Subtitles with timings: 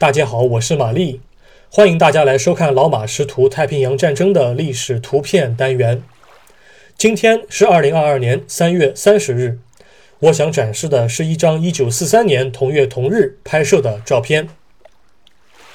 [0.00, 1.20] 大家好，我是玛丽，
[1.70, 6.02] 欢迎大家来收看老马识图太平洋战争的历史图片单元。
[6.96, 9.58] 今天是二零二二年三月三十日，
[10.20, 14.48] 我想展示的是一张一九四三年同月同日拍摄的照片。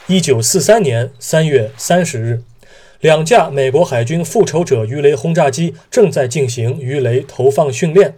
[0.07, 2.41] 一九四三年三月三十日，
[3.01, 8.15] 两架美国海军复仇者鱼雷轰炸机正在进行鱼雷投放训练。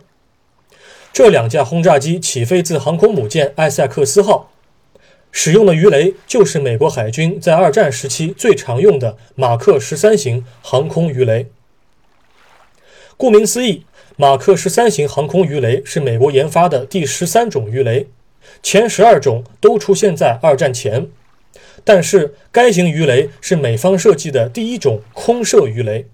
[1.12, 4.54] 这两架轰炸机起飞自航空母舰艾塞克斯号，
[5.40, 11.46] 使用的鱼雷就是美国海军在二战时期最常用的马克十三型航空鱼雷。
[13.18, 18.08] 顾名思义，马克十三型航空鱼雷是美国研发的第十三种鱼雷，
[18.64, 21.08] 前十二种都出现在二战前。
[21.84, 26.08] 但是，该型鱼雷是美方设计的第一种空射鱼雷。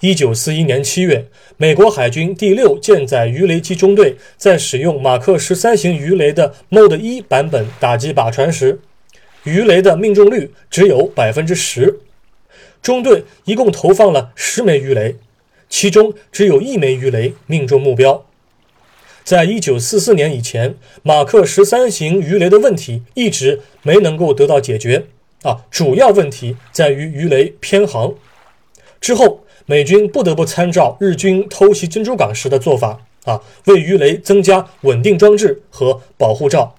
[0.00, 8.78] 一九四一年七月，美国海军第六舰载鱼雷机中队在使用马克十三型鱼雷的 Mode 一版本打击靶船时，
[9.42, 11.98] 鱼雷的命中率只有百分之十。
[12.80, 15.16] 中队一共投放了十枚鱼雷，
[15.68, 18.24] 其中只有一枚鱼雷命中目标。
[19.24, 25.06] 在一九四四年以前，马克十三型鱼雷的问题一直没能够得到解决。
[25.42, 28.14] 啊，主要问题在于鱼雷偏航。
[29.00, 36.74] 之后，美军不得不参照日军偷袭珍珠港时的做法，啊，为鱼雷增加稳定装置和保护罩。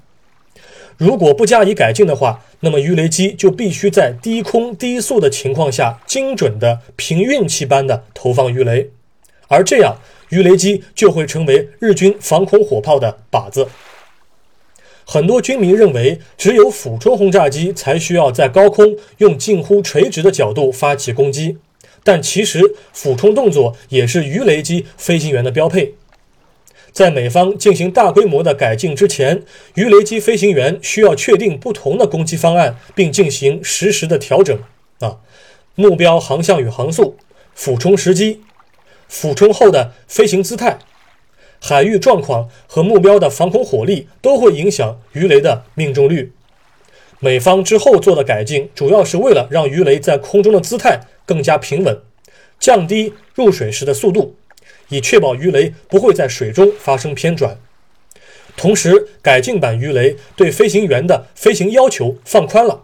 [0.98, 8.90] 如果不加以改进的话，那么鱼雷机就必须在低空低速的情况下，精准的凭运气般的投放鱼雷，
[9.48, 9.98] 而这样。
[10.30, 13.68] 鱼雷机就会成为日军防空火炮的靶子。
[15.04, 21.58] 很多军迷认为，只有俯冲轰炸机才需要在高空用近乎垂直的角度发起攻击，
[22.04, 25.96] 但其实俯冲动作也是鱼雷机飞行员的标配。
[26.92, 29.44] 在美方进行大规模的改进之前，
[29.76, 34.60] 鱼雷机飞行员需要确定不同的攻击方案，并进行实时的调整。
[35.00, 35.18] 啊，
[35.76, 37.16] 目标航向与航速，
[37.54, 38.42] 俯冲时机。
[39.08, 40.80] 俯冲后的飞行姿态、
[41.60, 46.32] 海域状况和目标的防空火力都会影响鱼雷的命中率。
[47.20, 52.02] 美方之后做的改进，主要是为了让鱼雷在空中的姿态更加平稳，
[52.60, 54.36] 降低入水时的速度，
[54.88, 57.60] 以确保鱼雷不会在水中发生偏转。
[58.58, 62.82] 同时，改进版鱼雷对飞行员的飞行要求放宽了。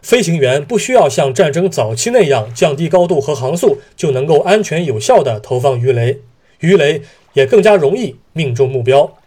[0.00, 6.20] 飞行员不需要像战争早期那样降低高度和航速就能够安全有效地投放鱼雷，
[6.60, 7.02] 鱼雷
[7.34, 9.18] 也更加容易命中目标。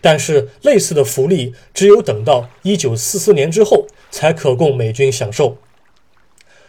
[0.00, 5.58] 但是，类似的福利只有等到1944年之后才可供美军享受。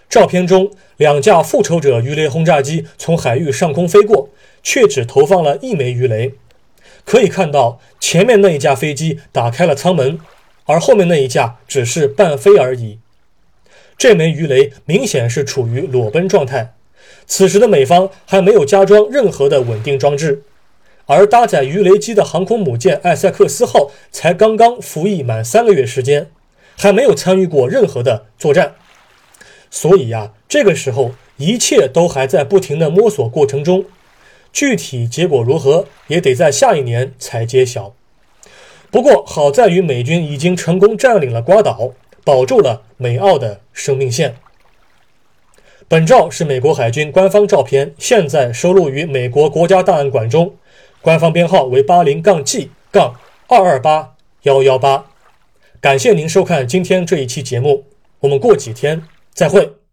[0.09, 4.29] 照片中，两架复仇者鱼雷轰炸机从海域上空飞过，
[4.63, 6.33] 却只投放了一枚鱼雷。
[7.03, 10.19] 可以看到，前面那一架飞机打开了舱门，
[10.65, 12.99] 而后面那一架只是半飞而已。
[13.97, 16.73] 这枚鱼雷明显是处于裸奔状态，
[17.25, 20.43] 此时的美方还没有加装任何的稳定装置，
[21.05, 26.29] 而搭载鱼雷机的航空母舰艾塞克斯号才刚刚服役满三个月时间，
[26.75, 28.75] 还没有参与过任何的作战，
[29.75, 33.83] 所以呀，这个时候一切都还在不停的摸索过程中，
[34.53, 37.93] 具体结果如何也得在下一年才揭晓。
[38.89, 41.91] 不过好在于美军已经成功占领了瓜岛。
[42.23, 44.37] 保住了美澳的生命线。
[45.87, 50.55] 本照是美国海军官方照片，现在收录于美国国家档案馆中，
[51.03, 53.13] 官方编号为八零杠 G 杠
[53.47, 55.05] 二二八幺幺八。
[55.79, 57.85] 感谢您收看今天这一期节目，
[58.21, 59.03] 我们过几天
[59.35, 59.84] 再会。